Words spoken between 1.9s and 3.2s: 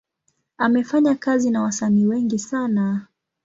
wengi sana.